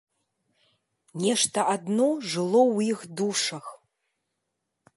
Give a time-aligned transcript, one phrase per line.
[1.25, 3.65] Нешта адно жыло ў іх душах.